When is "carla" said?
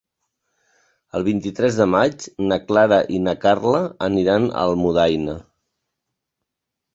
3.45-3.83